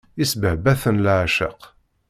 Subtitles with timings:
[0.23, 1.59] Isbehba-ten leɛceq.